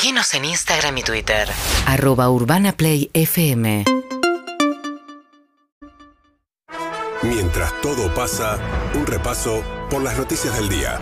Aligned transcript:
Seguinos 0.00 0.32
en 0.34 0.44
Instagram 0.44 0.96
y 0.98 1.02
Twitter. 1.02 1.48
arroba 1.84 2.30
urbanaplayfm 2.30 3.82
Mientras 7.24 7.80
todo 7.80 8.14
pasa, 8.14 8.60
un 8.94 9.04
repaso 9.04 9.60
por 9.90 10.00
las 10.00 10.16
noticias 10.16 10.56
del 10.56 10.68
día. 10.68 11.00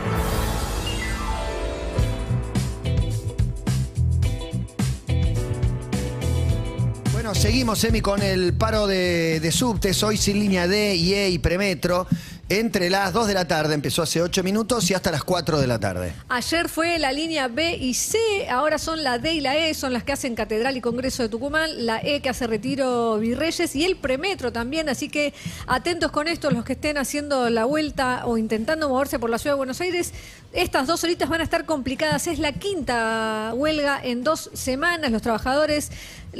Bueno, 7.13 7.35
seguimos, 7.35 7.85
Emi, 7.85 8.01
con 8.01 8.23
el 8.23 8.55
paro 8.55 8.87
de, 8.87 9.41
de 9.41 9.53
subtes, 9.53 10.03
hoy 10.05 10.17
sin 10.17 10.41
línea 10.41 10.67
D, 10.67 10.95
IE 10.95 11.29
y 11.29 11.39
Premetro. 11.39 12.07
Entre 12.49 12.91
las 12.91 13.13
2 13.13 13.27
de 13.27 13.35
la 13.35 13.49
tarde, 13.49 13.75
empezó 13.75 14.03
hace 14.03 14.23
8 14.23 14.45
minutos 14.45 14.89
y 14.89 14.95
hasta 14.95 15.11
las 15.11 15.25
4 15.25 15.59
de 15.61 15.67
la 15.67 15.81
tarde. 15.81 16.15
Ayer 16.29 16.69
fue 16.69 16.96
la 17.01 17.11
línea 17.11 17.49
B 17.49 17.77
y 17.77 17.95
C, 17.95 18.19
ahora 18.49 18.79
son 18.79 19.03
la 19.03 19.19
D 19.19 19.35
y 19.35 19.41
la 19.41 19.57
E, 19.57 19.75
son 19.75 19.93
las 19.93 20.05
que 20.05 20.13
hacen 20.13 20.37
Catedral 20.37 20.77
y 20.77 20.81
Congreso 20.81 21.25
de 21.25 21.29
Tucumán, 21.29 21.85
la 21.85 22.01
E 22.01 22.23
que 22.23 22.29
hace 22.29 22.46
Retiro 22.46 23.18
Virreyes 23.18 23.75
y 23.75 23.85
el 23.85 23.96
Premetro 23.96 24.53
también, 24.53 24.89
así 24.89 25.09
que 25.09 25.35
atentos 25.67 26.13
con 26.13 26.29
esto 26.29 26.53
los 26.53 26.64
que 26.64 26.75
estén 26.75 26.99
haciendo 26.99 27.51
la 27.51 27.64
vuelta 27.64 28.25
o 28.27 28.39
intentando 28.39 28.89
moverse 28.89 29.18
por 29.18 29.29
la 29.29 29.39
ciudad 29.39 29.54
de 29.54 29.59
Buenos 29.59 29.81
Aires. 29.81 30.13
Estas 30.53 30.87
dos 30.87 31.03
horitas 31.03 31.29
van 31.29 31.40
a 31.40 31.45
estar 31.45 31.65
complicadas, 31.65 32.28
es 32.28 32.39
la 32.39 32.53
quinta 32.53 33.51
huelga 33.56 34.01
en 34.01 34.23
dos 34.23 34.51
semanas, 34.55 35.11
los 35.11 35.20
trabajadores 35.20 35.91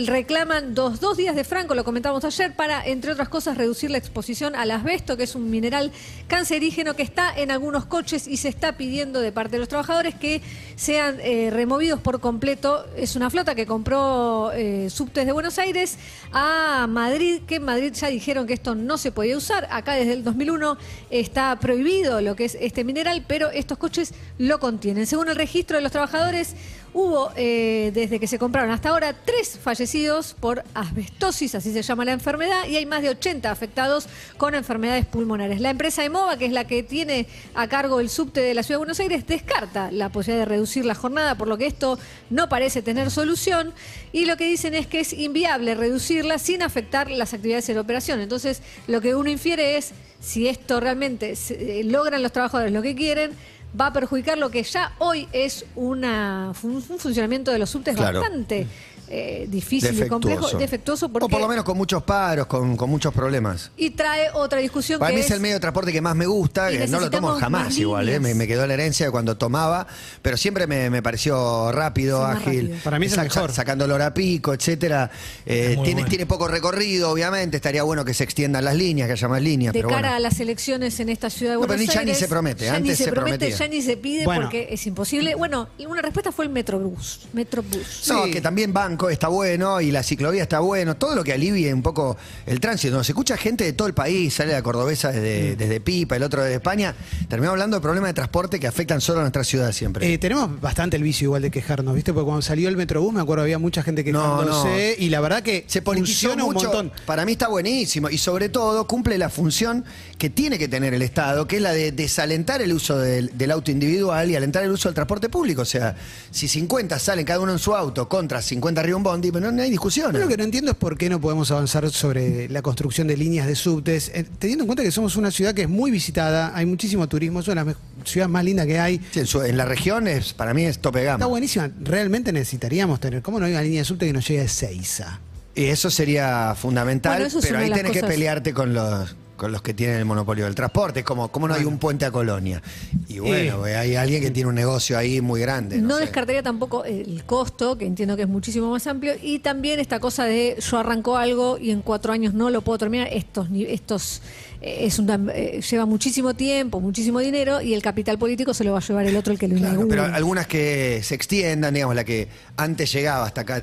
reclaman 0.05 0.74
dos, 0.74 1.00
dos 1.00 1.16
días 1.16 1.34
de 1.34 1.42
franco, 1.42 1.74
lo 1.74 1.82
comentamos 1.82 2.23
ayer, 2.23 2.55
para, 2.55 2.86
entre 2.86 3.12
otras 3.12 3.30
cosas, 3.30 3.56
reducir 3.56 3.91
la 3.91 3.96
exposición 3.96 4.55
al 4.55 4.70
asbesto, 4.70 5.16
que 5.16 5.22
es 5.22 5.34
un 5.34 5.48
mineral 5.48 5.91
cancerígeno 6.28 6.95
que 6.95 7.02
está 7.02 7.34
en 7.34 7.50
algunos 7.50 7.86
coches 7.86 8.28
y 8.28 8.36
se 8.36 8.48
está 8.48 8.77
pidiendo 8.77 9.20
de 9.20 9.32
parte 9.32 9.52
de 9.52 9.60
los 9.60 9.69
trabajadores 9.69 10.14
que 10.14 10.42
sean 10.74 11.16
eh, 11.20 11.48
removidos 11.50 12.00
por 12.00 12.20
completo. 12.20 12.84
Es 12.95 13.16
una 13.16 13.30
flota 13.30 13.55
que 13.55 13.64
compró 13.64 14.52
eh, 14.52 14.91
subtes 14.91 15.24
de 15.24 15.32
Buenos 15.32 15.59
Aires 15.59 15.97
a 16.30 16.86
Madrid, 16.89 17.41
que 17.47 17.55
en 17.55 17.64
Madrid 17.64 17.94
ya 17.94 18.08
dijeron 18.08 18.47
que 18.47 18.52
esto 18.52 18.74
no 18.74 18.98
se 18.98 19.12
podía 19.12 19.36
usar. 19.36 19.67
Acá 19.70 19.94
desde 19.94 20.12
el 20.12 20.24
2001 20.24 20.77
está 21.08 21.58
prohibido 21.58 22.20
lo 22.20 22.36
que 22.36 22.44
es 22.44 22.58
este 22.61 22.84
mineral, 22.84 23.24
pero 23.27 23.50
estos 23.50 23.78
coches 23.78 24.12
lo 24.36 24.61
contienen. 24.61 25.06
Según 25.06 25.28
el 25.28 25.36
registro 25.36 25.77
de 25.77 25.83
los 25.83 25.92
trabajadores, 25.92 26.55
Hubo, 26.92 27.31
eh, 27.37 27.91
desde 27.92 28.19
que 28.19 28.27
se 28.27 28.39
compraron 28.39 28.70
hasta 28.70 28.89
ahora, 28.89 29.12
tres 29.12 29.59
fallecidos 29.62 30.34
por 30.39 30.65
asbestosis, 30.73 31.55
así 31.55 31.73
se 31.73 31.83
llama 31.83 32.05
la 32.05 32.12
enfermedad, 32.12 32.67
y 32.67 32.77
hay 32.77 32.87
más 32.87 33.03
de 33.03 33.11
80 33.11 33.51
afectados 33.51 34.09
con 34.39 34.55
enfermedades 34.55 35.05
pulmonares. 35.05 35.61
La 35.61 35.70
empresa 35.70 36.05
EMOVA, 36.05 36.39
que 36.39 36.47
es 36.47 36.53
la 36.53 36.67
que 36.67 36.83
tiene 36.83 37.27
a 37.55 37.69
cargo 37.69 38.01
el 38.01 38.09
subte 38.09 38.41
de 38.41 38.55
la 38.55 38.62
Ciudad 38.62 38.77
de 38.77 38.79
Buenos 38.79 39.01
Aires, 39.01 39.27
descarta 39.27 39.91
la 39.91 40.09
posibilidad 40.09 40.47
de 40.47 40.51
reducir 40.51 40.84
la 40.84 40.95
jornada, 40.95 41.37
por 41.37 41.48
lo 41.48 41.59
que 41.59 41.67
esto 41.67 41.98
no 42.31 42.48
parece 42.48 42.83
tener 42.83 43.11
solución, 43.11 43.75
y 44.12 44.25
lo 44.25 44.37
que 44.37 44.47
dicen 44.47 44.75
es 44.75 44.87
que 44.87 45.01
es 45.01 45.12
inviable 45.12 45.75
reducirla 45.75 46.39
sin 46.39 46.62
afectar 46.62 47.11
las 47.11 47.34
actividades 47.34 47.69
en 47.69 47.79
operación. 47.79 48.20
Entonces, 48.20 48.62
lo 48.87 49.01
que 49.01 49.14
uno 49.14 49.29
infiere 49.29 49.77
es, 49.77 49.92
si 50.20 50.48
esto 50.48 50.81
realmente 50.81 51.34
eh, 51.51 51.83
logran 51.84 52.23
los 52.23 52.33
trabajadores 52.33 52.73
lo 52.73 52.83
que 52.83 52.95
quieren, 52.95 53.33
va 53.78 53.86
a 53.88 53.92
perjudicar 53.92 54.38
lo 54.38 54.50
que 54.50 54.62
ya 54.62 54.92
hoy 54.98 55.28
es 55.32 55.64
una, 55.74 56.52
un 56.62 56.82
funcionamiento 56.82 57.50
de 57.52 57.58
los 57.58 57.70
subtes 57.70 57.96
Claro. 57.96 58.20
bastante 58.20 58.66
eh, 59.08 59.46
difícil 59.48 60.02
y 60.04 60.08
complejo, 60.08 60.48
defectuoso, 60.58 61.08
porque, 61.08 61.26
O 61.26 61.28
por 61.28 61.40
lo 61.40 61.48
menos 61.48 61.64
con 61.64 61.76
muchos 61.76 62.02
paros, 62.02 62.46
con, 62.46 62.76
con 62.76 62.90
muchos 62.90 63.12
problemas. 63.14 63.70
y 63.76 63.90
trae 63.90 64.30
otra 64.34 64.58
discusión 64.60 64.98
Para 64.98 65.10
que 65.10 65.16
mí 65.18 65.20
es 65.22 65.30
el 65.30 65.40
medio 65.40 65.54
de 65.54 65.60
transporte 65.60 65.92
que 65.92 66.00
más 66.00 66.16
me 66.16 66.26
gusta, 66.26 66.72
Y 66.72 66.78
que 66.78 66.86
no 66.88 67.00
lo 67.00 67.10
tomo 67.10 67.28
jamás 67.34 67.66
más 67.66 67.78
igual, 67.78 68.08
¿eh? 68.08 68.18
me, 68.20 68.34
me 68.34 68.46
quedó 68.46 68.66
la 68.66 68.74
herencia 68.74 69.06
de 69.06 69.12
cuando 69.12 69.36
tomaba, 69.36 69.86
pero 70.22 70.36
siempre 70.36 70.66
me, 70.66 70.90
me 70.90 71.02
pareció 71.02 71.70
rápido, 71.72 72.24
Sí, 72.27 72.32
ágil. 72.36 72.60
rápido. 72.68 72.78
Para 72.84 72.98
mí 72.98 73.06
es 73.06 73.12
el 73.12 73.20
mejor. 73.22 73.52
Sacando 73.52 73.84
el 73.84 73.92
hora 73.92 74.12
pico, 74.14 74.52
etcétera. 74.54 75.10
Eh, 75.44 75.77
tiene, 75.82 75.92
bueno. 75.94 76.08
tiene 76.08 76.27
poco 76.27 76.48
recorrido, 76.48 77.10
obviamente, 77.10 77.56
estaría 77.56 77.82
bueno 77.82 78.04
que 78.04 78.14
se 78.14 78.24
extiendan 78.24 78.64
las 78.64 78.74
líneas, 78.74 79.06
que 79.06 79.12
haya 79.12 79.28
más 79.28 79.40
líneas. 79.42 79.72
de 79.72 79.78
pero 79.78 79.88
cara 79.88 80.00
bueno. 80.08 80.16
a 80.16 80.20
las 80.20 80.40
elecciones 80.40 80.98
en 81.00 81.08
esta 81.08 81.30
ciudad 81.30 81.52
de 81.52 81.56
No, 81.56 81.61
pero 81.62 81.74
Buenos 81.74 81.86
ni- 81.89 81.95
ya 81.95 82.00
ni 82.02 82.11
Aires. 82.11 82.18
se 82.18 82.28
promete, 82.28 82.64
ya 82.66 82.74
antes 82.74 82.90
ni 82.90 82.96
se, 82.96 83.05
se 83.05 83.11
promete, 83.12 83.39
prometía. 83.39 83.56
ya 83.58 83.68
ni 83.68 83.83
se 83.83 83.96
pide 83.96 84.24
Bueno. 84.24 84.42
porque 84.42 84.68
es 84.70 84.86
imposible. 84.86 85.34
Bueno, 85.34 85.68
una 85.89 86.02
respuesta 86.02 86.33
fue 86.33 86.45
el 86.45 86.50
Metrobús. 86.50 87.27
Metrobús. 87.33 88.05
No, 88.08 88.24
Sí. 88.24 88.30
que 88.33 88.40
también 88.40 88.72
banco 88.96 89.11
está 89.11 89.29
bueno 89.29 89.80
y 89.83 89.90
la 89.90 90.02
ciclovía 90.02 90.42
está 90.42 90.61
bueno, 90.61 90.96
todo 90.96 91.14
lo 91.14 91.23
que 91.23 91.33
alivie 91.34 91.73
un 91.74 91.83
poco 91.83 92.17
el 92.46 92.61
tránsito. 92.61 92.96
Nos 92.96 93.07
escucha 93.08 93.36
gente 93.36 93.62
de 93.64 93.74
todo 93.74 93.86
el 93.89 93.95
país, 93.95 94.33
sale 94.33 94.52
la 94.52 94.62
cordobesa 94.62 95.12
desde, 95.12 95.52
Mm. 95.55 95.58
desde 95.58 95.80
Pipa, 95.80 96.17
el 96.17 96.23
otro 96.23 96.42
desde 96.42 96.55
España. 96.57 96.95
Terminamos 97.29 97.52
hablando 97.55 97.77
de 97.77 97.80
problemas 97.83 98.08
de 98.11 98.14
transporte 98.14 98.58
que 98.58 98.67
afectan 98.67 99.01
solo 99.02 99.18
a 99.18 99.23
nuestra 99.23 99.45
ciudad 99.45 99.70
siempre. 99.73 100.11
Eh, 100.12 100.17
tenemos 100.17 100.58
bastante 100.61 100.96
el 100.96 101.02
vicio 101.02 101.27
igual 101.27 101.42
de 101.42 101.51
quejarnos, 101.51 101.95
¿viste? 101.95 102.12
Porque 102.14 102.24
cuando 102.24 102.40
salió 102.42 102.68
el 102.70 102.77
Metrobús, 102.77 103.12
me 103.12 103.20
acuerdo, 103.20 103.42
había 103.42 103.58
mucha 103.58 103.83
gente 103.83 104.02
No, 104.11 104.39
quejándose. 104.39 104.96
Y 104.98 105.11
la 105.11 105.20
verdad 105.20 105.42
que 105.42 105.64
se 105.67 105.83
politizó 105.83 106.28
funciona 106.30 106.45
mucho. 106.45 106.68
montón. 106.68 106.92
Para 107.05 107.24
mí 107.27 107.33
está 107.33 107.48
buenísimo 107.48 108.08
y 108.08 108.17
sobre 108.18 108.48
todo 108.48 108.86
cumple 108.86 109.18
la 109.18 109.28
función 109.28 109.84
que 110.17 110.30
tiene 110.30 110.58
que 110.58 110.68
tener 110.68 110.95
el 110.95 111.02
Estado, 111.02 111.46
que 111.46 111.57
es 111.57 111.63
la 111.63 111.73
de 111.73 111.92
desalentar 111.92 112.63
el 112.63 112.73
uso 112.73 112.98
del, 112.98 113.36
del 113.36 113.51
auto 113.51 113.70
individual 113.70 114.30
y 114.30 114.36
alentar 114.36 114.64
el 114.64 114.70
uso 114.70 114.89
del 114.89 114.95
transporte 114.95 115.28
público. 115.28 115.61
O 115.63 115.67
sea, 115.67 115.95
si 116.30 116.48
50 116.48 116.98
salen 116.98 117.27
cada 117.27 117.40
uno 117.40 117.52
en 117.52 117.58
su 117.58 117.74
auto 117.74 118.08
contra 118.08 118.40
50 118.40 118.83
arriba 118.86 118.97
un 118.97 119.02
bondi, 119.02 119.30
pero 119.30 119.47
no, 119.47 119.52
no 119.52 119.63
hay 119.63 119.70
discusión. 119.70 120.13
Yo 120.13 120.19
lo 120.19 120.29
que 120.29 120.36
no 120.36 120.45
entiendo 120.45 120.70
es 120.70 120.77
por 120.77 120.97
qué 120.97 121.08
no 121.11 121.20
podemos 121.20 121.51
avanzar 121.51 121.89
sobre 121.91 122.48
la 122.48 122.63
construcción 122.63 123.07
de 123.07 123.17
líneas 123.17 123.47
de 123.47 123.55
subtes, 123.55 124.11
eh, 124.14 124.24
teniendo 124.39 124.64
en 124.64 124.67
cuenta 124.67 124.83
que 124.83 124.91
somos 124.91 125.17
una 125.17 125.30
ciudad 125.30 125.55
que 125.55 125.63
es 125.63 125.69
muy 125.69 125.91
visitada, 125.91 126.52
hay 126.57 126.67
muchísimo 126.67 127.08
turismo, 127.08 127.41
es 127.41 127.48
una 127.48 127.64
de 127.64 127.73
las 127.73 128.08
ciudades 128.08 128.31
más 128.32 128.44
lindas 128.44 128.67
que 128.67 128.79
hay. 128.79 129.00
Sí, 129.11 129.20
en, 129.20 129.26
su- 129.26 129.43
en 129.43 129.56
la 129.56 129.64
región 129.64 130.06
es, 130.08 130.32
para 130.32 130.55
mí 130.55 130.64
es 130.64 130.79
tope 130.79 131.02
gama. 131.05 131.17
Está 131.17 131.26
buenísima. 131.26 131.70
Realmente 131.82 132.32
necesitaríamos 132.32 133.00
tener. 133.00 133.23
¿Cómo 133.23 133.38
no 133.41 133.46
hay 133.46 133.52
una 133.52 133.62
línea 133.62 133.81
de 133.81 133.85
subte 133.85 134.06
que 134.06 134.12
nos 134.12 134.26
llegue 134.26 134.41
a 134.41 134.44
Ezeiza? 134.44 135.20
Y 135.55 135.64
eso 135.64 135.91
sería 135.91 136.55
fundamental, 136.55 137.12
Bueno, 137.14 137.26
eso 137.26 137.38
es 137.38 137.46
pero 137.46 137.58
ahí 137.58 137.70
tenés 137.70 137.93
que 137.93 138.02
pelearte 138.02 138.52
con 138.52 138.75
los 138.75 139.17
con 139.37 139.52
los 139.52 139.61
que 139.62 139.75
tienen 139.75 139.97
el 139.99 140.05
monopolio 140.05 140.44
del 140.47 140.55
transporte, 140.55 141.00
es 141.00 141.05
como, 141.06 141.29
¿cómo 141.29 141.47
no 141.49 141.55
hay 141.55 141.64
un 141.64 141.79
puente 141.79 142.05
a 142.05 142.11
Colonia? 142.11 142.62
Y 143.08 143.19
bueno, 143.19 143.67
Eh. 143.67 143.76
hay 143.76 143.94
alguien 143.97 144.23
que 144.23 144.31
tiene 144.31 144.49
un 144.49 144.55
negocio 144.55 144.97
ahí 144.97 145.20
muy 145.20 145.41
grande. 145.41 145.79
No, 145.79 145.88
No, 145.88 145.94
sé. 145.97 146.02
descartaría 146.02 146.43
tampoco 146.43 146.85
el 146.85 147.23
costo, 147.25 147.76
que 147.79 147.87
entiendo 147.87 148.17
que 148.17 148.23
es 148.23 148.29
muchísimo 148.29 148.70
más 148.70 148.87
amplio, 148.87 149.14
y 149.23 149.38
también 149.41 149.79
esta 149.81 150.00
cosa 150.00 150.25
de 150.25 150.56
yo 150.58 150.79
arranco 150.79 151.17
algo 151.17 151.58
y 151.58 151.70
en 151.70 151.82
cuatro 151.82 152.12
años 152.12 152.35
no 152.35 152.50
lo 152.50 152.62
puedo 152.62 152.79
terminar. 152.79 153.08
Estos, 153.12 153.49
estos 153.55 154.23
eh, 154.62 154.79
es 154.87 154.99
una, 154.99 155.20
eh, 155.35 155.61
lleva 155.69 155.85
muchísimo 155.87 156.32
tiempo, 156.35 156.81
muchísimo 156.81 157.20
dinero 157.20 157.61
y 157.61 157.75
el 157.75 157.82
capital 157.82 158.19
político 158.19 158.55
se 158.55 158.64
lo 158.64 158.73
va 158.73 158.79
a 158.79 158.82
llevar 158.82 159.06
el 159.06 159.17
otro 159.17 159.32
el 159.32 159.38
que 159.38 159.49
lo 159.49 159.56
Claro, 159.56 159.87
pero 159.88 160.05
algunas 160.05 160.46
que 160.46 161.00
se 161.02 161.14
extiendan, 161.14 161.75
digamos, 161.75 161.94
la 161.94 162.05
que 162.05 162.29
antes 162.56 162.91
llegaba 162.93 163.26
hasta 163.26 163.43
acá, 163.43 163.62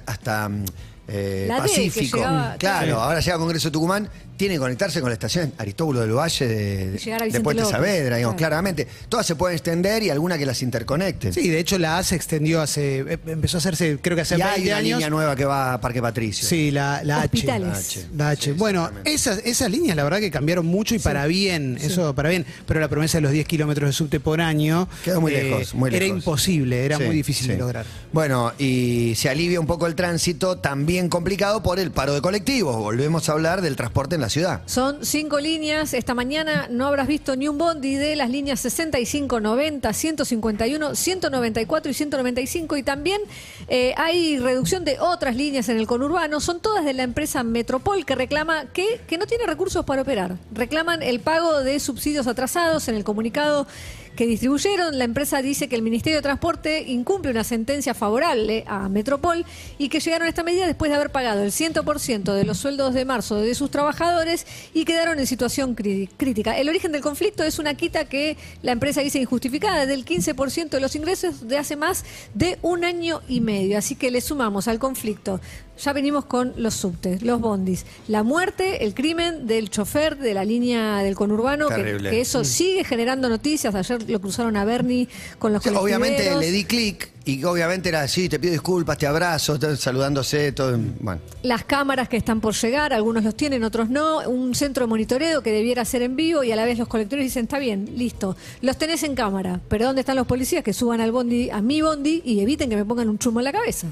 eh, 1.07 1.47
Pacífico. 1.49 2.17
llegaba- 2.17 2.55
claro, 2.57 2.85
claro. 2.87 3.01
ahora 3.01 3.19
llega 3.19 3.37
Congreso 3.37 3.67
de 3.69 3.71
Tucumán, 3.73 4.09
tiene 4.37 4.55
que 4.55 4.59
conectarse 4.59 4.99
con 5.01 5.09
la 5.09 5.13
estación 5.13 5.53
Aristóbulo 5.57 6.01
del 6.01 6.11
Valle 6.11 6.47
de, 6.47 6.91
de 6.91 7.41
Puente 7.41 7.61
López, 7.63 7.69
Saavedra, 7.69 8.17
digamos, 8.17 8.35
claro. 8.35 8.49
claramente. 8.51 8.87
Todas 9.09 9.25
se 9.25 9.35
pueden 9.35 9.55
extender 9.55 10.03
y 10.03 10.09
alguna 10.09 10.37
que 10.37 10.45
las 10.45 10.61
interconecten. 10.61 11.31
Sí, 11.33 11.49
de 11.49 11.59
hecho 11.59 11.77
la 11.77 11.97
A 11.97 12.03
se 12.03 12.15
extendió 12.15 12.61
hace. 12.61 12.99
eh, 12.99 13.17
empezó 13.27 13.57
a 13.57 13.59
hacerse, 13.59 13.97
creo 14.01 14.15
que 14.15 14.21
hace 14.21 14.35
y 14.35 14.37
20 14.39 14.53
hay 14.55 14.67
una 14.67 14.77
años. 14.77 14.97
línea 14.97 15.09
nueva 15.09 15.35
que 15.35 15.45
va 15.45 15.73
a 15.73 15.81
Parque 15.81 16.01
Patricio. 16.01 16.47
Sí, 16.47 16.71
la, 16.71 17.01
la 17.03 17.17
H. 17.21 17.25
Hospitales. 17.25 17.67
La 17.67 17.77
H. 17.77 18.05
La 18.17 18.29
H. 18.29 18.43
Sí, 18.43 18.51
bueno, 18.57 18.89
esas, 19.05 19.39
esas 19.45 19.69
líneas 19.71 19.95
la 19.95 20.03
verdad 20.03 20.19
que 20.19 20.31
cambiaron 20.31 20.65
mucho 20.65 20.95
y 20.95 20.99
para 20.99 21.25
bien, 21.27 21.77
eso 21.81 22.13
para 22.15 22.29
bien, 22.29 22.45
pero 22.67 22.79
la 22.79 22.87
promesa 22.89 23.17
de 23.19 23.21
los 23.21 23.31
10 23.31 23.47
kilómetros 23.47 23.89
de 23.89 23.93
subte 23.93 24.19
por 24.19 24.41
año 24.41 24.87
Quedó 25.03 25.21
muy 25.21 25.33
eh, 25.33 25.43
lejos, 25.43 25.73
muy 25.75 25.89
era 25.89 25.99
lejos. 25.99 26.17
imposible, 26.17 26.85
era 26.85 26.97
Sí, 26.97 27.03
muy 27.03 27.15
difícil 27.15 27.45
sí. 27.45 27.51
de 27.53 27.57
lograr. 27.59 27.85
Bueno, 28.11 28.51
y 28.57 29.13
se 29.15 29.29
alivia 29.29 29.59
un 29.59 29.67
poco 29.67 29.87
el 29.87 29.95
tránsito, 29.95 30.57
también 30.57 31.09
complicado 31.09 31.61
por 31.63 31.79
el 31.79 31.91
paro 31.91 32.13
de 32.13 32.21
colectivos. 32.21 32.75
Volvemos 32.77 33.29
a 33.29 33.33
hablar 33.33 33.61
del 33.61 33.75
transporte 33.75 34.15
en 34.15 34.21
ciudad. 34.29 34.61
Son 34.65 35.05
cinco 35.05 35.39
líneas. 35.39 35.93
Esta 35.93 36.13
mañana 36.13 36.67
no 36.69 36.87
habrás 36.87 37.07
visto 37.07 37.35
ni 37.35 37.47
un 37.47 37.57
bondi 37.57 37.95
de 37.95 38.15
las 38.15 38.29
líneas 38.29 38.59
65, 38.59 39.39
90, 39.39 39.93
151, 39.93 40.95
194 40.95 41.91
y 41.91 41.93
195. 41.93 42.77
Y 42.77 42.83
también 42.83 43.21
eh, 43.67 43.93
hay 43.97 44.39
reducción 44.39 44.85
de 44.85 44.99
otras 44.99 45.35
líneas 45.35 45.69
en 45.69 45.77
el 45.77 45.87
conurbano. 45.87 46.39
Son 46.39 46.59
todas 46.59 46.85
de 46.85 46.93
la 46.93 47.03
empresa 47.03 47.43
Metropol 47.43 48.05
que 48.05 48.15
reclama 48.15 48.65
que, 48.73 49.01
que 49.07 49.17
no 49.17 49.25
tiene 49.25 49.45
recursos 49.45 49.85
para 49.85 50.01
operar. 50.01 50.37
Reclaman 50.51 51.03
el 51.03 51.19
pago 51.19 51.61
de 51.61 51.79
subsidios 51.79 52.27
atrasados 52.27 52.87
en 52.87 52.95
el 52.95 53.03
comunicado 53.03 53.67
que 54.15 54.25
distribuyeron. 54.25 54.97
La 54.97 55.05
empresa 55.05 55.41
dice 55.41 55.67
que 55.67 55.75
el 55.75 55.81
Ministerio 55.81 56.17
de 56.17 56.21
Transporte 56.21 56.83
incumple 56.83 57.31
una 57.31 57.43
sentencia 57.43 57.93
favorable 57.93 58.63
a 58.67 58.89
Metropol 58.89 59.45
y 59.77 59.89
que 59.89 59.99
llegaron 59.99 60.27
a 60.27 60.29
esta 60.29 60.43
medida 60.43 60.65
después 60.65 60.89
de 60.89 60.95
haber 60.95 61.11
pagado 61.11 61.43
el 61.43 61.51
100% 61.51 62.33
de 62.33 62.43
los 62.43 62.57
sueldos 62.57 62.93
de 62.93 63.05
marzo 63.05 63.37
de 63.37 63.55
sus 63.55 63.71
trabajadores 63.71 64.45
y 64.73 64.85
quedaron 64.85 65.19
en 65.19 65.27
situación 65.27 65.75
crítica. 65.75 66.57
El 66.57 66.69
origen 66.69 66.91
del 66.91 67.01
conflicto 67.01 67.43
es 67.43 67.59
una 67.59 67.73
quita 67.75 68.05
que 68.05 68.37
la 68.61 68.71
empresa 68.71 69.01
dice 69.01 69.19
injustificada 69.19 69.85
del 69.85 70.05
15% 70.05 70.69
de 70.69 70.79
los 70.79 70.95
ingresos 70.95 71.47
de 71.47 71.57
hace 71.57 71.75
más 71.75 72.05
de 72.33 72.57
un 72.61 72.85
año 72.85 73.21
y 73.27 73.41
medio. 73.41 73.77
Así 73.77 73.95
que 73.95 74.11
le 74.11 74.21
sumamos 74.21 74.67
al 74.67 74.79
conflicto. 74.79 75.39
Ya 75.77 75.91
venimos 75.91 76.25
con 76.25 76.53
los 76.55 76.75
subtes, 76.75 77.23
los 77.23 77.41
bondis, 77.41 77.85
la 78.07 78.23
muerte, 78.23 78.85
el 78.85 78.93
crimen 78.93 79.47
del 79.47 79.69
chofer 79.69 80.17
de 80.17 80.33
la 80.33 80.45
línea 80.45 80.99
del 80.99 81.15
conurbano, 81.15 81.67
que, 81.69 82.21
eso 82.21 82.43
sigue 82.43 82.83
generando 82.83 83.27
noticias. 83.27 83.73
Ayer 83.73 84.09
lo 84.09 84.21
cruzaron 84.21 84.55
a 84.55 84.65
Bernie 84.65 85.07
con 85.39 85.51
los 85.51 85.65
obviamente 85.65 86.35
le 86.35 86.51
di 86.51 86.63
clic 86.65 87.11
y 87.25 87.43
obviamente 87.45 87.89
era 87.89 88.01
así, 88.01 88.27
te 88.27 88.37
pido 88.37 88.51
disculpas, 88.51 88.97
te 88.97 89.07
abrazo, 89.07 89.57
saludándose, 89.77 90.51
todo. 90.51 90.77
Bueno. 90.99 91.21
Las 91.41 91.63
cámaras 91.63 92.09
que 92.09 92.17
están 92.17 92.41
por 92.41 92.53
llegar, 92.53 92.93
algunos 92.93 93.23
los 93.23 93.35
tienen, 93.35 93.63
otros 93.63 93.89
no. 93.89 94.19
Un 94.29 94.53
centro 94.55 94.85
de 94.85 94.89
monitoreo 94.89 95.41
que 95.41 95.51
debiera 95.51 95.85
ser 95.85 96.01
en 96.01 96.15
vivo 96.15 96.43
y 96.43 96.51
a 96.51 96.55
la 96.55 96.65
vez 96.65 96.77
los 96.77 96.87
colectores 96.87 97.25
dicen, 97.25 97.43
está 97.43 97.59
bien, 97.59 97.93
listo, 97.95 98.35
los 98.61 98.77
tenés 98.77 99.03
en 99.03 99.15
cámara. 99.15 99.61
Pero 99.69 99.85
¿dónde 99.85 100.01
están 100.01 100.17
los 100.17 100.27
policías 100.27 100.63
que 100.63 100.73
suban 100.73 101.01
al 101.01 101.11
bondi, 101.11 101.49
a 101.49 101.61
mi 101.61 101.81
bondi 101.81 102.21
y 102.25 102.41
eviten 102.41 102.69
que 102.69 102.75
me 102.75 102.85
pongan 102.85 103.09
un 103.09 103.17
chumo 103.17 103.39
en 103.39 103.45
la 103.45 103.51
cabeza? 103.53 103.87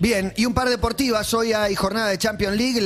Bien, 0.00 0.32
y 0.34 0.46
un 0.46 0.54
par 0.54 0.70
deportivas. 0.70 1.34
Hoy 1.34 1.52
hay 1.52 1.74
jornada 1.74 2.08
de 2.08 2.16
Champions 2.16 2.56
League, 2.56 2.82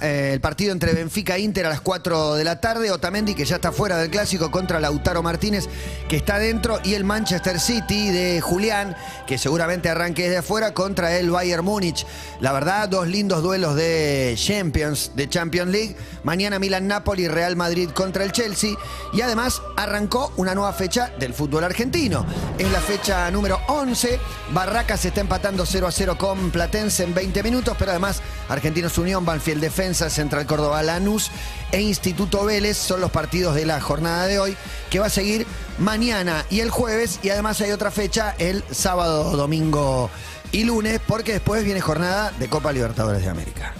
eh, 0.00 0.30
el 0.32 0.40
partido 0.40 0.70
entre 0.70 0.92
Benfica 0.92 1.34
e 1.34 1.40
Inter 1.40 1.66
a 1.66 1.70
las 1.70 1.80
4 1.80 2.34
de 2.34 2.44
la 2.44 2.60
tarde. 2.60 2.92
Otamendi, 2.92 3.34
que 3.34 3.44
ya 3.44 3.56
está 3.56 3.72
fuera 3.72 3.96
del 3.98 4.10
clásico, 4.10 4.48
contra 4.52 4.78
Lautaro 4.78 5.24
Martínez, 5.24 5.68
que 6.08 6.14
está 6.14 6.38
dentro. 6.38 6.78
Y 6.84 6.94
el 6.94 7.02
Manchester 7.02 7.58
City 7.58 8.10
de 8.10 8.40
Julián, 8.40 8.94
que 9.26 9.38
seguramente 9.38 9.88
arranque 9.88 10.22
desde 10.22 10.36
afuera, 10.36 10.72
contra 10.72 11.18
el 11.18 11.30
Bayern 11.30 11.64
Múnich. 11.64 12.06
La 12.38 12.52
verdad, 12.52 12.88
dos 12.88 13.08
lindos 13.08 13.42
duelos 13.42 13.74
de 13.74 14.36
Champions, 14.38 15.16
de 15.16 15.28
Champions 15.28 15.72
League. 15.72 15.96
Mañana 16.22 16.60
Milan-Napoli, 16.60 17.26
Real 17.26 17.56
Madrid 17.56 17.90
contra 17.90 18.22
el 18.22 18.30
Chelsea. 18.30 18.76
Y 19.12 19.20
además 19.20 19.62
arrancó 19.76 20.32
una 20.36 20.54
nueva 20.54 20.72
fecha 20.72 21.10
del 21.18 21.34
fútbol 21.34 21.64
argentino. 21.64 22.24
Es 22.56 22.70
la 22.70 22.80
fecha 22.80 23.28
número 23.32 23.58
11. 23.66 24.20
Barracas 24.52 25.04
está 25.04 25.20
empatando 25.20 25.66
0 25.66 25.88
a 25.88 25.90
0 25.90 26.16
con 26.16 26.35
Platense 26.52 27.04
en 27.04 27.14
20 27.14 27.42
minutos, 27.42 27.76
pero 27.78 27.90
además 27.90 28.22
Argentinos 28.48 28.98
Unión, 28.98 29.24
Banfield 29.24 29.60
Defensa, 29.60 30.10
Central 30.10 30.46
Córdoba 30.46 30.82
Lanús 30.82 31.30
e 31.72 31.80
Instituto 31.80 32.44
Vélez 32.44 32.76
son 32.76 33.00
los 33.00 33.10
partidos 33.10 33.54
de 33.54 33.66
la 33.66 33.80
jornada 33.80 34.26
de 34.26 34.38
hoy, 34.38 34.56
que 34.90 34.98
va 34.98 35.06
a 35.06 35.10
seguir 35.10 35.46
mañana 35.78 36.44
y 36.50 36.60
el 36.60 36.70
jueves, 36.70 37.18
y 37.22 37.30
además 37.30 37.60
hay 37.60 37.72
otra 37.72 37.90
fecha 37.90 38.34
el 38.38 38.62
sábado, 38.70 39.36
domingo 39.36 40.10
y 40.52 40.64
lunes, 40.64 41.00
porque 41.06 41.32
después 41.32 41.64
viene 41.64 41.80
jornada 41.80 42.32
de 42.38 42.48
Copa 42.48 42.72
Libertadores 42.72 43.22
de 43.22 43.28
América. 43.28 43.74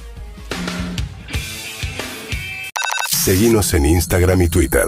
Seguimos 3.08 3.74
en 3.74 3.86
Instagram 3.86 4.42
y 4.42 4.48
Twitter. 4.48 4.86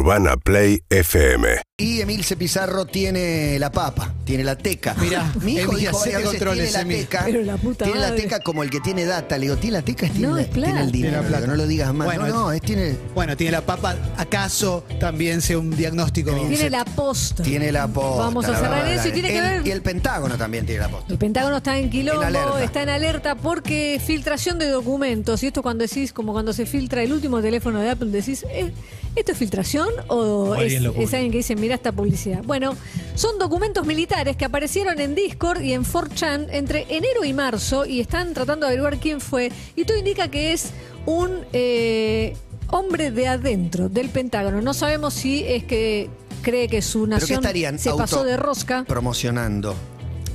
Urbana 0.00 0.36
Play 0.36 0.82
FM. 0.90 1.48
Y 1.78 2.00
Emilce 2.02 2.36
Pizarro 2.36 2.84
tiene 2.86 3.58
la 3.58 3.70
papa, 3.72 4.12
tiene 4.24 4.44
la 4.44 4.56
teca. 4.56 4.94
Mirá, 5.00 5.32
mi 5.42 5.54
hijo 5.56 5.74
dijo 5.74 5.98
varias 5.98 6.22
veces, 6.22 6.38
tiene 6.38 6.70
la 6.70 6.84
teca. 6.84 7.22
Pero 7.24 7.42
la 7.42 7.56
puta 7.56 7.84
tiene 7.86 8.00
la 8.00 8.08
madre. 8.08 8.22
teca 8.22 8.40
como 8.40 8.62
el 8.62 8.68
que 8.70 8.80
tiene 8.80 9.04
data. 9.06 9.36
Le 9.38 9.44
digo, 9.46 9.56
tiene 9.56 9.78
la 9.78 9.82
teca, 9.82 10.06
tiene, 10.08 10.26
No, 10.28 10.36
la- 10.36 10.42
es 10.42 10.48
plata. 10.48 10.66
tiene 10.68 10.80
el 10.84 10.92
Tiene 10.92 11.06
dinero. 11.08 11.22
la 11.22 11.28
plata. 11.28 11.42
Digo, 11.44 11.52
no 11.52 11.56
lo 11.62 11.66
digas 11.66 11.94
más. 11.94 12.06
Bueno, 12.06 12.26
no, 12.28 12.34
no, 12.34 12.52
es 12.52 12.60
tiene, 12.62 12.96
Bueno, 13.14 13.36
tiene 13.36 13.52
la 13.52 13.60
papa, 13.62 13.96
¿acaso 14.18 14.84
también 15.00 15.40
sea 15.40 15.58
un 15.58 15.70
diagnóstico? 15.70 16.30
Tiene 16.32 16.70
la 16.70 16.84
posta. 16.84 17.42
tiene 17.42 17.72
la 17.72 17.88
posta. 17.88 18.22
Vamos 18.22 18.44
a 18.46 18.50
la 18.52 18.58
cerrar 18.58 18.84
verdad. 18.84 18.94
eso 19.00 19.08
y 19.08 19.12
tiene 19.12 19.28
que 19.28 19.38
El- 19.38 19.42
ver- 19.44 19.66
Y 19.66 19.70
el 19.70 19.82
Pentágono 19.82 20.36
también 20.36 20.66
tiene 20.66 20.80
la 20.82 20.88
posta. 20.88 21.10
El 21.12 21.18
Pentágono 21.18 21.56
está 21.58 21.78
en 21.78 21.88
quilombo, 21.90 22.22
En 22.22 22.28
alerta. 22.28 22.64
está 22.64 22.82
en 22.82 22.88
alerta 22.90 23.34
porque 23.34 24.00
filtración 24.04 24.58
de 24.58 24.68
documentos. 24.68 25.42
Y 25.42 25.46
esto 25.48 25.62
cuando 25.62 25.84
decís, 25.84 26.12
como 26.12 26.32
cuando 26.32 26.52
se 26.54 26.64
filtra 26.66 27.02
el 27.02 27.12
último 27.12 27.40
teléfono 27.42 27.80
de 27.80 27.90
Apple, 27.90 28.10
decís, 28.10 28.44
¿eh, 28.50 28.72
¿esto 29.16 29.32
es 29.32 29.38
filtración 29.38 29.88
o, 30.08 30.54
es, 30.54 30.76
alguien 30.76 31.00
es 31.00 31.10
que 31.10 31.36
dice, 31.38 31.56
mira 31.56 31.74
esta 31.74 31.90
publicidad? 31.90 32.42
Bueno, 32.44 32.76
son 33.14 33.38
documentos 33.38 33.86
militares 33.86 34.36
que 34.36 34.44
aparecieron 34.44 35.00
en 35.00 35.14
Discord 35.14 35.62
y 35.62 35.72
en 35.72 35.84
4chan 35.84 36.48
entre 36.50 36.86
enero 36.88 37.24
y 37.24 37.32
marzo 37.32 37.86
y 37.86 38.00
están 38.00 38.34
tratando 38.34 38.66
de 38.66 38.72
averiguar 38.72 38.98
quién 38.98 39.20
fue. 39.20 39.50
Y 39.74 39.84
todo 39.84 39.96
indica 39.96 40.28
que 40.28 40.52
es 40.52 40.70
un 41.06 41.44
eh, 41.52 42.36
hombre 42.68 43.10
de 43.10 43.26
adentro 43.26 43.88
del 43.88 44.10
Pentágono. 44.10 44.60
No 44.60 44.74
sabemos 44.74 45.14
si 45.14 45.44
es 45.44 45.64
que 45.64 46.10
cree 46.42 46.68
que 46.68 46.82
su 46.82 47.06
¿Pero 47.08 47.26
qué 47.26 47.34
nación 47.40 47.78
se 47.78 47.92
pasó 47.94 48.22
de 48.22 48.36
rosca. 48.36 48.84
promocionando 48.86 49.74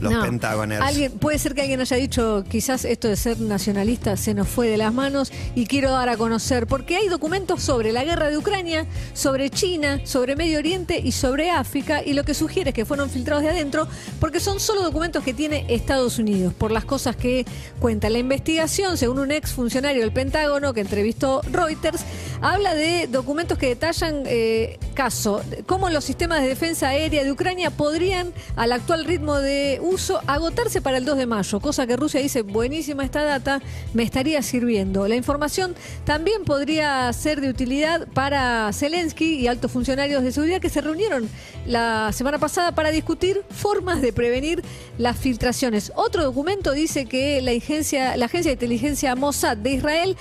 los 0.02 0.12
No. 0.12 0.22
Pentagoners? 0.22 0.82
Alguien, 0.82 1.12
puede 1.14 1.38
ser 1.40 1.54
que 1.54 1.62
alguien 1.62 1.80
haya 1.80 1.98
dicho, 1.98 2.44
quizás 2.50 2.86
esto 2.86 3.08
de 3.08 3.16
ser 3.16 3.40
nacionalista 3.40 4.18
se 4.18 4.34
nos 4.34 4.48
fue 4.48 4.68
de 4.68 4.78
las 4.78 4.94
manos 4.94 5.32
y 5.56 5.66
quiero 5.66 5.92
dar 5.92 6.10
a 6.10 6.18
conocer, 6.18 6.68
porque 6.68 6.98
hay 6.98 7.08
documentos 7.08 7.62
sobre 7.62 7.92
la 7.92 8.04
guerra 8.04 8.30
de 8.30 8.38
Ucrania, 8.38 8.88
sobre 9.14 9.50
China, 9.50 10.02
sobre 10.04 10.36
Medio 10.36 10.58
Oriente 10.58 11.00
y 11.00 11.12
sobre 11.12 11.52
África, 11.52 12.04
y 12.04 12.14
lo 12.14 12.24
que 12.24 12.34
sugiere 12.34 12.72
es 12.72 12.74
que 12.74 12.86
fueron 12.86 13.10
filtrados 13.10 13.44
de 13.44 13.50
adentro, 13.50 13.88
porque 14.20 14.40
son 14.40 14.60
solo 14.60 14.82
documentos 14.82 15.24
que 15.24 15.34
tiene 15.34 15.66
Estados 15.70 16.20
Unidos, 16.20 16.54
por 16.54 16.72
las 16.72 16.86
cosas 16.86 17.16
que 17.16 17.46
cuenta 17.80 18.10
la 18.10 18.18
investigación, 18.18 18.98
según 18.98 19.20
un 19.20 19.32
ex 19.32 19.52
funcionario 19.52 20.02
del 20.02 20.12
Pentágono 20.12 20.74
que 20.74 20.82
entrevistó 20.82 21.42
Reuters, 21.52 22.02
habla 22.42 22.74
de 22.74 23.08
documentos 23.08 23.58
que 23.58 23.68
detallan 23.68 24.24
eh, 24.26 24.80
caso, 24.94 25.42
cómo 25.66 25.90
los 25.90 26.04
sistemas 26.04 26.42
de 26.42 26.48
defensa 26.48 26.90
aérea 26.90 27.24
de 27.24 27.32
Ucrania 27.32 27.72
podrían, 27.72 28.34
al 28.56 28.72
actual 28.72 29.06
ritmo 29.06 29.38
de 29.40 29.80
agotarse 30.28 30.82
para 30.82 30.98
el 30.98 31.06
2 31.06 31.18
de 31.18 31.26
mayo, 31.26 31.60
cosa 31.60 31.88
que 31.88 31.96
Rusia 31.96 32.22
dice, 32.22 32.42
buenísima 32.42 33.04
esta 33.04 33.24
data, 33.24 33.62
me 33.94 34.04
estaría 34.04 34.42
sirviendo. 34.42 35.08
La 35.08 35.16
información 35.16 35.76
también 36.06 36.44
podría 36.44 37.12
ser 37.14 37.42
de 37.42 37.50
utilidad 37.50 38.08
para 38.14 38.72
Zelensky 38.74 39.36
y 39.36 39.48
altos 39.48 39.72
funcionarios 39.72 40.24
de 40.24 40.32
seguridad 40.32 40.62
que 40.62 40.70
se 40.70 40.82
reunieron 40.82 41.30
la 41.66 42.12
semana 42.14 42.40
pasada 42.40 42.74
para 42.74 42.92
discutir 42.92 43.42
formas 43.50 44.02
de 44.02 44.14
prevenir 44.14 44.64
las 44.98 45.18
filtraciones. 45.18 45.92
Otro 45.96 46.24
documento 46.24 46.72
dice 46.72 47.06
que 47.06 47.42
la 47.42 47.52
agencia, 47.52 48.16
la 48.18 48.26
agencia 48.26 48.50
de 48.50 48.54
inteligencia 48.54 49.16
Mossad 49.16 49.58
de 49.58 49.72
Israel 49.72 50.18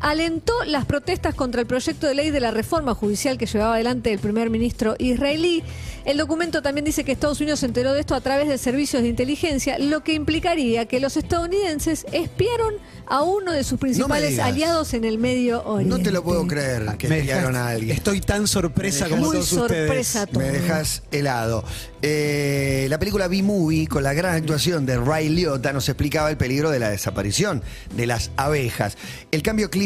alentó 0.00 0.52
las 0.64 0.84
protestas 0.84 1.34
contra 1.34 1.60
el 1.60 1.66
proyecto 1.66 2.06
de 2.06 2.14
ley 2.14 2.30
de 2.30 2.40
la 2.40 2.50
reforma 2.50 2.94
judicial 2.94 3.38
que 3.38 3.46
llevaba 3.46 3.74
adelante 3.74 4.12
el 4.12 4.18
primer 4.18 4.50
ministro 4.50 4.96
israelí. 4.98 5.62
El 6.04 6.18
documento 6.18 6.60
también 6.60 6.84
dice 6.84 7.02
que 7.02 7.12
Estados 7.12 7.40
Unidos 7.40 7.60
se 7.60 7.66
enteró 7.66 7.94
de 7.94 8.00
esto 8.00 8.14
a 8.14 8.20
través 8.20 8.48
de 8.48 8.58
servicios 8.58 9.02
de 9.02 9.08
inteligencia, 9.08 9.78
lo 9.78 10.04
que 10.04 10.12
implicaría 10.12 10.84
que 10.84 11.00
los 11.00 11.16
estadounidenses 11.16 12.04
espiaron 12.12 12.74
a 13.06 13.22
uno 13.22 13.52
de 13.52 13.64
sus 13.64 13.78
principales 13.78 14.38
aliados 14.38 14.92
en 14.92 15.04
el 15.04 15.16
Medio 15.18 15.62
Oriente. 15.64 15.96
No 15.96 16.02
te 16.02 16.10
lo 16.10 16.22
puedo 16.22 16.46
creer 16.46 16.84
que 16.98 17.08
Me 17.08 17.18
espiaron 17.18 17.56
a 17.56 17.68
alguien. 17.68 17.96
Estoy 17.96 18.20
tan 18.20 18.46
sorpresa 18.46 19.08
como 19.08 19.26
Muy 19.26 19.32
todos 19.36 19.48
sorpresa 19.48 20.24
ustedes. 20.24 20.30
todo. 20.30 20.40
Me 20.40 20.50
dejas 20.50 21.02
helado. 21.10 21.64
Eh, 22.02 22.86
la 22.90 22.98
película 22.98 23.28
B-Movie, 23.28 23.86
con 23.86 24.02
la 24.02 24.12
gran 24.12 24.34
actuación 24.34 24.84
de 24.84 24.98
Ray 24.98 25.30
Liotta, 25.30 25.72
nos 25.72 25.88
explicaba 25.88 26.30
el 26.30 26.36
peligro 26.36 26.70
de 26.70 26.78
la 26.78 26.90
desaparición 26.90 27.62
de 27.96 28.06
las 28.06 28.30
abejas. 28.36 28.98
El 29.30 29.42
cambio 29.42 29.70
climático 29.70 29.83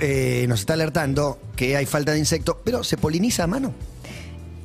eh, 0.00 0.46
nos 0.48 0.60
está 0.60 0.74
alertando 0.74 1.38
que 1.56 1.76
hay 1.76 1.86
falta 1.86 2.12
de 2.12 2.18
insectos, 2.18 2.56
pero 2.64 2.84
¿se 2.84 2.96
poliniza 2.96 3.44
a 3.44 3.46
mano? 3.46 3.72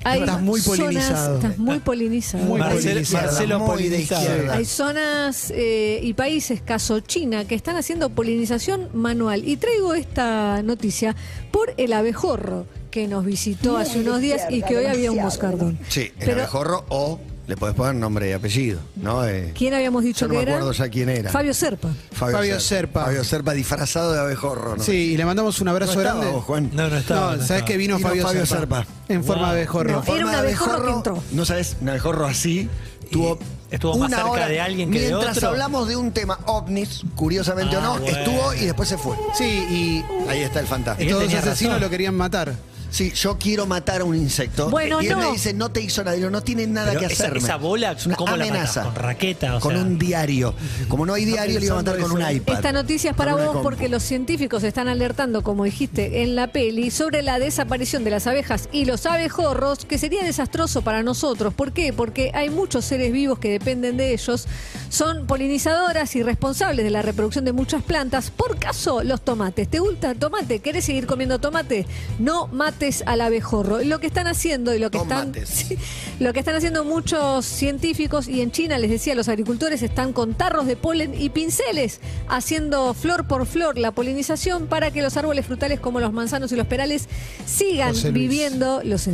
Hay 0.06 0.22
Estás 0.22 0.42
muy 0.42 0.62
zonas- 0.62 0.80
polinizado. 0.86 1.36
estás 1.36 1.58
muy 1.58 1.80
polinizado. 1.80 2.46
Muy 2.46 2.62
polinizado. 2.62 3.26
Marcelo 3.26 3.60
Muy 3.60 3.68
de 3.68 3.74
polinizado. 3.90 4.22
izquierda. 4.22 4.54
Hay 4.54 4.66
zonas 4.66 5.52
eh, 5.54 6.00
y 6.02 6.14
países, 6.14 6.62
caso 6.62 7.02
China, 7.02 7.44
que 7.46 7.56
están 7.56 7.76
haciendo 7.76 8.10
polinización 8.10 8.88
manual. 8.94 9.46
Y 9.46 9.58
traigo 9.58 9.94
esta 9.94 10.62
noticia 10.64 11.18
por 11.52 11.74
el 11.76 11.92
abejorro 11.92 12.66
que 12.92 13.08
nos 13.10 13.26
visitó 13.26 13.76
hace 13.78 14.00
unos 14.00 14.22
días 14.22 14.44
y 14.50 14.62
que 14.62 14.78
hoy 14.78 14.86
había 14.86 15.12
un 15.12 15.22
moscardón. 15.22 15.78
Sí, 15.90 16.02
el 16.02 16.12
Pero, 16.20 16.32
abejorro 16.44 16.86
o 16.88 17.20
le 17.50 17.58
podés 17.58 17.76
poner 17.76 17.96
nombre 17.96 18.30
y 18.30 18.34
apellido, 18.34 18.80
¿no? 18.98 19.26
Eh, 19.26 19.52
¿Quién 19.58 19.74
habíamos 19.74 20.04
dicho 20.04 20.26
Yo 20.26 20.28
no 20.28 20.32
que 20.34 20.38
me 20.38 20.44
era? 20.44 20.52
acuerdo 20.54 20.72
ya 20.72 20.88
quién 20.90 21.10
era. 21.10 21.32
Fabio 21.32 21.54
Serpa. 21.54 21.90
Fabio 22.12 22.60
Serpa. 22.60 23.06
Fabio 23.06 23.24
Serpa 23.24 23.54
disfrazado 23.54 24.14
de 24.14 24.20
abejorro, 24.20 24.78
¿no? 24.78 24.84
Sí, 24.84 24.92
y 25.14 25.18
le 25.18 25.26
mandamos 25.26 25.60
un 25.60 25.66
¿No 25.66 25.72
abrazo 25.72 26.00
grande. 26.00 26.28
vos, 26.28 26.44
Juan? 26.46 26.70
No, 26.74 26.88
no 26.88 26.96
estaba. 26.96 27.22
No, 27.22 27.28
no 27.28 27.32
¿sabes 27.38 27.44
estaba. 27.50 27.66
que 27.66 27.78
vino, 27.78 27.98
Vino 27.98 28.08
Fabio, 28.08 28.24
Fabio 28.24 28.46
Serpa? 28.46 28.84
Serpa. 28.86 28.94
En 29.14 29.24
forma 29.24 29.42
Wow. 29.48 29.52
de 29.54 29.58
abejorro. 29.62 29.84
No, 29.84 29.90
era 29.90 30.00
un 30.00 30.06
Forma 30.06 30.32
de 30.32 30.38
abejorro 30.38 30.86
que 30.86 30.92
entró. 30.92 31.24
No 31.32 31.44
sabes, 31.46 31.76
un 31.82 31.90
abejorro 31.90 32.26
así. 32.28 32.70
Tuvo 33.12 33.40
estuvo 33.72 33.98
más 33.98 34.08
una 34.10 34.18
cerca 34.18 34.32
hora. 34.32 34.48
de 34.48 34.62
alguien 34.62 34.92
que 34.92 35.00
de 35.02 35.08
Mientras 35.08 35.38
otro. 35.38 35.50
hablamos 35.50 35.88
de 35.88 35.96
un 35.96 36.12
tema 36.12 36.38
ovnis, 36.46 37.02
curiosamente 37.16 37.76
o 37.76 37.80
Ah, 37.80 37.84
no, 37.84 38.00
bueno. 38.00 38.16
estuvo 38.18 38.54
y 38.54 38.66
después 38.66 38.88
se 38.88 39.00
fue. 39.00 39.16
Sí, 39.36 39.46
y 39.46 40.06
Ahí 40.30 40.42
está 40.42 40.60
el 40.60 40.68
fantasma. 40.68 41.04
Estos 41.04 41.24
dos 41.24 41.34
asesinos 41.34 41.82
lo 41.82 41.90
querían 41.90 42.16
matar. 42.16 42.54
Sí, 42.90 43.12
yo 43.14 43.38
quiero 43.38 43.66
matar 43.66 44.02
a 44.02 44.04
un 44.04 44.16
insecto. 44.16 44.70
Bueno, 44.70 45.02
y 45.02 45.08
él 45.08 45.12
no. 45.14 45.20
me 45.28 45.32
dice, 45.32 45.54
no 45.54 45.72
te 45.72 45.82
hizo 45.82 46.04
nada. 46.04 46.16
Digo, 46.18 46.30
no 46.30 46.42
tiene 46.42 46.66
nada 46.68 46.88
Pero 46.90 47.00
que 47.02 47.06
esa- 47.08 47.24
hacerme. 47.26 47.40
esa 47.40 47.56
bola, 47.58 47.92
es 47.92 48.06
una 48.06 48.16
¿cómo 48.16 48.36
la 48.36 48.44
amenaza. 48.46 48.82
matás? 48.82 48.94
¿Con 48.94 49.04
raqueta? 49.04 49.58
O 49.58 49.60
con 49.60 49.74
sea- 49.74 49.82
un 49.84 50.00
diario. 50.00 50.54
Como 50.88 51.06
no 51.06 51.14
hay 51.14 51.26
diario, 51.26 51.60
le 51.60 51.66
iba 51.66 51.76
a 51.76 51.84
matar 51.84 52.00
con 52.00 52.12
un 52.12 52.22
iPad. 52.22 52.56
Esta 52.56 52.72
noticia 52.72 53.12
es 53.12 53.16
para 53.18 53.36
vos 53.36 53.46
compu. 53.46 53.62
porque 53.64 53.90
los 53.90 54.04
científicos 54.04 54.64
están 54.64 54.88
alertando, 54.88 55.44
como 55.44 55.64
dijiste 55.66 56.24
en 56.24 56.36
la 56.36 56.48
peli, 56.52 56.90
sobre 56.92 57.22
la 57.22 57.40
desaparición 57.40 58.04
de 58.04 58.12
las 58.12 58.26
abejas 58.28 58.70
y 58.72 58.86
los 58.86 59.06
abejorros, 59.06 59.86
que 59.86 59.98
sería 59.98 60.24
desastroso 60.24 60.82
para 60.82 61.04
nosotros. 61.04 61.54
¿Por 61.54 61.72
qué? 61.74 61.94
Porque 61.94 62.32
hay 62.34 62.50
muchos 62.50 62.86
seres 62.86 63.12
vivos 63.12 63.40
que 63.40 63.50
dependen 63.52 63.98
de 63.98 64.14
ellos, 64.14 64.48
Son 64.90 65.28
polinizadoras 65.28 66.16
y 66.16 66.24
responsables 66.24 66.84
de 66.84 66.90
la 66.90 67.04
reproducción 67.04 67.46
de 67.46 67.52
muchas 67.54 67.84
plantas. 67.84 68.32
Por 68.32 68.58
caso, 68.58 69.04
los 69.04 69.22
tomates. 69.22 69.68
¿Te 69.70 69.78
gusta 69.78 70.10
el 70.10 70.18
tomate? 70.18 70.62
¿Querés 70.62 70.86
seguir 70.86 71.06
comiendo 71.06 71.38
tomate? 71.38 71.86
No 72.18 72.48
mates 72.48 72.79
al 73.06 73.22
abejorro. 73.22 73.80
Lo 73.84 74.00
que 74.00 74.08
están 74.08 74.28
haciendo 74.28 74.74
y 74.74 74.80
lo 74.80 74.90
que 74.92 74.98
están. 75.00 75.34
Sí, 75.46 75.78
lo 76.20 76.32
que 76.34 76.40
están 76.40 76.56
haciendo 76.56 76.84
muchos 76.86 77.46
científicos 77.46 78.28
y 78.28 78.42
en 78.42 78.52
China 78.52 78.78
les 78.78 78.90
decía 78.90 79.16
los 79.16 79.28
agricultores 79.30 79.82
están 79.82 80.14
con 80.14 80.34
tarros 80.34 80.68
de 80.68 80.76
polen 80.76 81.14
y 81.20 81.30
pinceles 81.30 82.00
haciendo 82.28 82.94
flor 82.94 83.26
por 83.28 83.46
flor 83.46 83.78
la 83.78 83.92
polinización 83.92 84.68
para 84.68 84.92
que 84.92 85.02
los 85.02 85.18
árboles 85.18 85.46
frutales 85.46 85.80
como 85.80 86.00
los 86.00 86.14
manzanos 86.14 86.52
y 86.52 86.56
los 86.56 86.68
perales 86.68 87.08
sigan 87.46 87.94
viviendo 88.14 88.82
los 88.84 89.08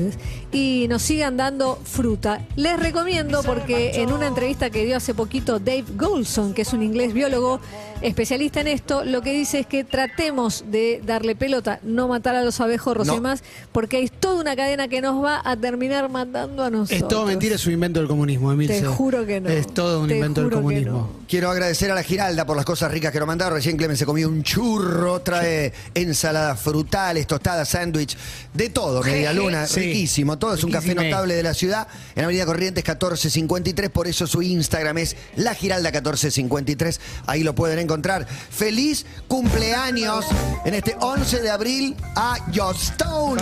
y 0.52 0.88
nos 0.90 1.02
sigan 1.02 1.38
dando 1.38 1.80
fruta. 1.84 2.46
Les 2.56 2.80
recomiendo 2.80 3.44
porque 3.44 4.02
en 4.02 4.12
una 4.12 4.28
entrevista 4.28 4.70
que 4.70 4.86
dio 4.86 4.98
hace 4.98 5.14
poquito 5.14 5.60
Dave 5.60 5.86
Goulson, 5.96 6.54
que 6.54 6.64
es 6.64 6.74
un 6.74 6.82
inglés 6.84 7.14
biólogo 7.14 7.60
especialista 8.02 8.62
en 8.62 8.68
esto, 8.68 9.04
lo 9.06 9.22
que 9.22 9.32
dice 9.32 9.60
es 9.60 9.68
que 9.68 9.84
tratemos 9.84 10.66
de 10.70 11.02
darle 11.06 11.36
pelota, 11.36 11.80
no 11.84 12.08
matar 12.08 12.36
a 12.36 12.44
los 12.44 12.60
abejorros 12.60 13.08
No. 13.08 13.14
y 13.14 13.16
demás, 13.18 13.44
porque 13.72 13.98
hay 13.98 14.08
toda 14.08 14.42
una 14.42 14.56
cadena 14.56 14.88
que 14.88 15.02
nos 15.02 15.24
va 15.24 15.42
a 15.44 15.56
terminar 15.58 16.10
matando 16.10 16.64
a 16.64 16.70
nosotros. 16.70 17.02
Es 17.02 17.08
todo 17.08 17.26
mentira, 17.26 17.56
es 17.56 17.66
un 17.66 17.74
invento 17.74 18.00
del 18.00 18.08
comunismo, 18.08 18.52
Emilce. 18.52 18.82
Te 18.82 18.88
juro 18.88 19.26
que 19.26 19.42
no. 19.42 19.50
Es 19.50 19.74
todo 19.74 20.02
un 20.02 20.08
Te 20.08 20.16
invento 20.16 20.42
del 20.42 20.52
comunismo. 20.52 20.92
no. 20.92 21.26
Quiero 21.28 21.50
agradecer 21.50 21.90
a 21.92 21.96
la 21.96 22.04
Giralda 22.04 22.46
por 22.46 22.56
las 22.56 22.66
cosas 22.66 22.92
ricas 22.92 23.12
que 23.12 23.20
nos 23.20 23.28
mandaron. 23.28 23.56
Recién 23.56 23.78
Clemen 23.78 23.98
se 23.98 24.06
comió 24.06 24.30
un 24.30 24.44
churro, 24.44 25.22
trae 25.22 25.74
ensaladas 25.96 26.60
frutales, 26.60 27.26
tostadas, 27.28 27.68
sándwich, 27.70 28.16
de 28.54 28.70
todo, 28.70 29.02
media 29.02 29.34
luna, 29.34 29.66
Sí. 29.68 29.80
riquísimo. 29.82 30.38
Todo 30.38 30.54
es 30.54 30.64
un 30.64 30.72
café 30.72 30.94
notable 30.94 31.36
de 31.36 31.44
la 31.44 31.54
ciudad. 31.54 31.88
En 32.16 32.24
Avenida 32.24 32.46
Corrientes 32.46 32.84
1453, 32.84 33.90
por 33.90 34.08
eso 34.08 34.28
su 34.28 34.42
Instagram 34.42 35.00
es 35.00 35.16
la 35.36 35.56
Giralda 35.56 35.90
1453. 35.92 37.02
Ahí 37.26 37.44
lo 37.44 37.56
pueden 37.56 37.80
encontrar. 37.80 38.28
Feliz 38.28 39.06
cumpleaños 39.28 40.26
en 40.66 40.74
este 40.76 40.96
11 41.00 41.42
de 41.42 41.50
abril 41.50 41.96
a 42.16 42.38